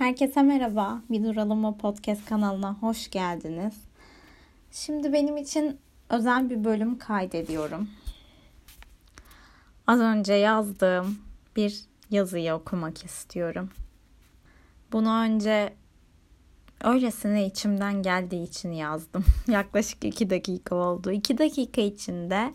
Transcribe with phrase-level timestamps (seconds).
[0.00, 1.02] Herkese merhaba.
[1.10, 3.74] Bir Duralım mı podcast kanalına hoş geldiniz.
[4.72, 7.88] Şimdi benim için özel bir bölüm kaydediyorum.
[9.86, 11.18] Az önce yazdığım
[11.56, 13.70] bir yazıyı okumak istiyorum.
[14.92, 15.74] Bunu önce
[16.84, 19.24] öylesine içimden geldiği için yazdım.
[19.48, 21.10] Yaklaşık iki dakika oldu.
[21.10, 22.54] İki dakika içinde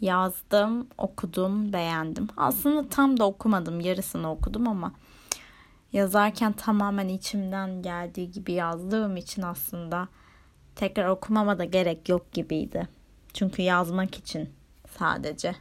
[0.00, 2.28] yazdım, okudum, beğendim.
[2.36, 4.92] Aslında tam da okumadım, yarısını okudum ama
[5.92, 10.08] yazarken tamamen içimden geldiği gibi yazdığım için aslında
[10.76, 12.88] tekrar okumama da gerek yok gibiydi.
[13.34, 14.52] Çünkü yazmak için
[14.98, 15.54] sadece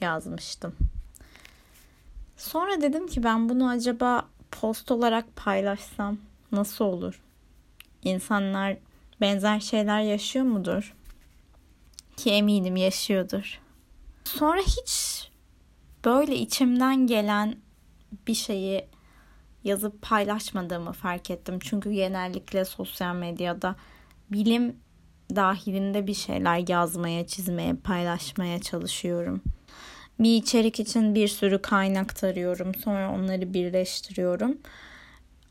[0.00, 0.74] yazmıştım.
[2.36, 6.18] Sonra dedim ki ben bunu acaba post olarak paylaşsam
[6.52, 7.22] nasıl olur?
[8.04, 8.76] İnsanlar
[9.20, 10.94] benzer şeyler yaşıyor mudur?
[12.16, 13.60] Ki eminim yaşıyordur.
[14.24, 15.28] Sonra hiç
[16.04, 17.56] böyle içimden gelen
[18.26, 18.86] bir şeyi
[19.64, 21.58] yazıp paylaşmadığımı fark ettim.
[21.58, 23.76] Çünkü genellikle sosyal medyada
[24.30, 24.76] bilim
[25.36, 29.42] dahilinde bir şeyler yazmaya, çizmeye, paylaşmaya çalışıyorum.
[30.18, 32.74] Bir içerik için bir sürü kaynak tarıyorum.
[32.74, 34.58] Sonra onları birleştiriyorum.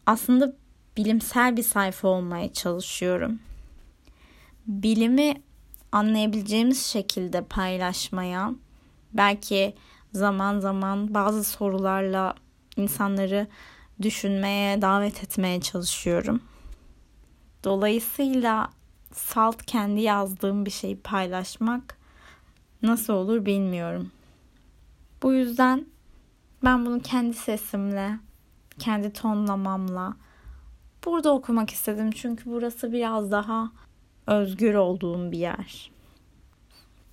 [0.05, 0.55] Aslında
[0.97, 3.39] bilimsel bir sayfa olmaya çalışıyorum.
[4.67, 5.41] Bilimi
[5.91, 8.51] anlayabileceğimiz şekilde paylaşmaya,
[9.13, 9.73] belki
[10.13, 12.35] zaman zaman bazı sorularla
[12.77, 13.47] insanları
[14.03, 16.41] düşünmeye, davet etmeye çalışıyorum.
[17.63, 18.69] Dolayısıyla
[19.13, 21.97] salt kendi yazdığım bir şeyi paylaşmak
[22.81, 24.11] nasıl olur bilmiyorum.
[25.23, 25.85] Bu yüzden
[26.63, 28.19] ben bunu kendi sesimle,
[28.79, 30.13] kendi tonlamamla
[31.05, 32.11] burada okumak istedim.
[32.11, 33.71] Çünkü burası biraz daha
[34.27, 35.91] özgür olduğum bir yer.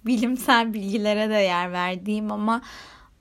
[0.07, 2.63] Bilimsel bilgilere de yer verdiğim ama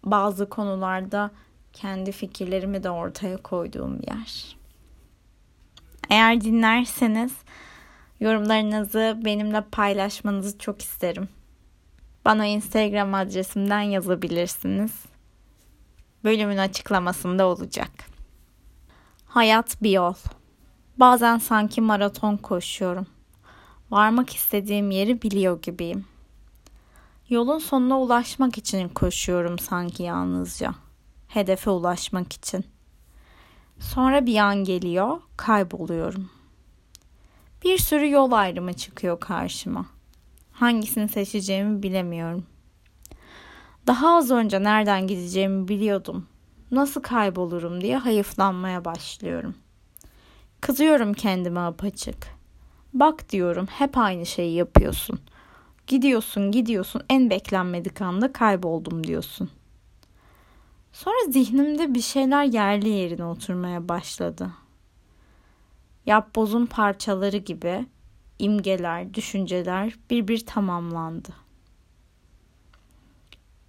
[0.03, 1.31] bazı konularda
[1.81, 4.57] kendi fikirlerimi de ortaya koyduğum yer.
[6.09, 7.33] Eğer dinlerseniz
[8.19, 11.29] yorumlarınızı benimle paylaşmanızı çok isterim.
[12.25, 14.91] Bana Instagram adresimden yazabilirsiniz.
[16.23, 17.91] Bölümün açıklamasında olacak.
[19.25, 20.13] Hayat bir yol.
[20.97, 23.07] Bazen sanki maraton koşuyorum.
[23.91, 26.05] Varmak istediğim yeri biliyor gibiyim.
[27.29, 30.86] Yolun sonuna ulaşmak için koşuyorum sanki yalnızca
[31.27, 32.65] hedefe ulaşmak için.
[33.79, 36.29] Sonra bir an geliyor, kayboluyorum.
[37.63, 39.85] Bir sürü yol ayrımı çıkıyor karşıma.
[40.51, 42.45] Hangisini seçeceğimi bilemiyorum.
[43.87, 46.27] Daha az önce nereden gideceğimi biliyordum.
[46.71, 49.55] Nasıl kaybolurum diye hayıflanmaya başlıyorum.
[50.61, 52.27] Kızıyorum kendime apaçık.
[52.93, 55.19] Bak diyorum hep aynı şeyi yapıyorsun.
[55.87, 59.49] Gidiyorsun gidiyorsun en beklenmedik anda kayboldum diyorsun.
[60.97, 64.51] Sonra zihnimde bir şeyler yerli yerine oturmaya başladı.
[66.05, 67.85] Yapbozun parçaları gibi
[68.39, 71.29] imgeler, düşünceler bir bir tamamlandı.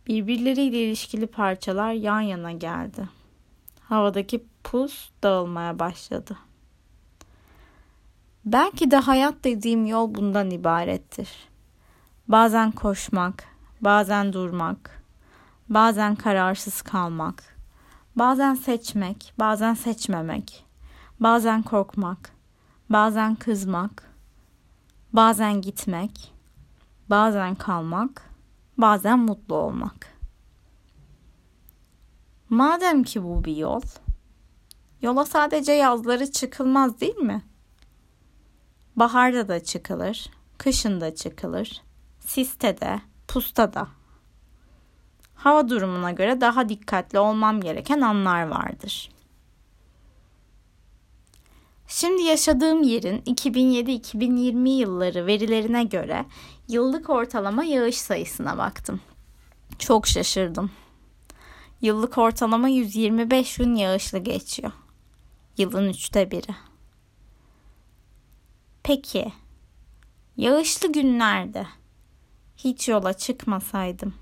[0.07, 3.09] Birbirleriyle ilişkili parçalar yan yana geldi.
[3.81, 6.37] Havadaki pus dağılmaya başladı.
[8.45, 11.49] Belki de hayat dediğim yol bundan ibarettir.
[12.29, 13.45] Bazen koşmak,
[13.81, 14.98] bazen durmak,
[15.69, 17.57] bazen kararsız kalmak,
[18.17, 20.65] bazen seçmek, bazen seçmemek,
[21.21, 22.31] bazen korkmak,
[22.91, 24.15] bazen kızmak,
[25.13, 26.33] bazen gitmek,
[27.11, 28.31] bazen kalmak,
[28.79, 30.19] bazen mutlu olmak.
[32.51, 33.83] Madem ki bu bir yol,
[35.03, 37.43] yola sadece yazları çıkılmaz değil mi?
[38.97, 41.83] Baharda da çıkılır, kışın da çıkılır,
[42.21, 43.98] siste de, pusta da
[45.39, 49.11] hava durumuna göre daha dikkatli olmam gereken anlar vardır.
[51.89, 56.25] Şimdi yaşadığım yerin 2007-2020 yılları verilerine göre
[56.69, 59.01] yıllık ortalama yağış sayısına baktım.
[59.79, 60.71] Çok şaşırdım.
[61.81, 64.73] Yıllık ortalama 125 gün yağışlı geçiyor.
[65.57, 66.55] Yılın üçte biri.
[68.83, 69.33] Peki,
[70.37, 71.67] yağışlı günlerde
[72.57, 74.15] hiç yola çıkmasaydım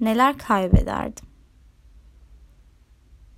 [0.00, 1.29] neler kaybederdim?